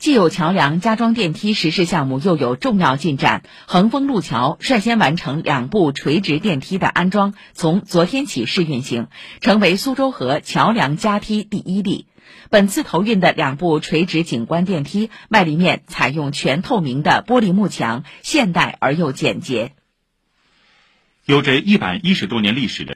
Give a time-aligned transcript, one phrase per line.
[0.00, 9.08] 既有桥梁加装电梯实施项目又有重要进展恒丰路桥率先完成两部垂直电梯的安装从昨天起试运行
[9.42, 12.06] 成为苏州河桥梁加梯第一例。
[12.48, 19.72] 本次投运的两部垂直景观电梯外立面采用全透明的玻璃幕墙现代而又简洁。
[21.26, 22.88] 有着一百一十多年历史的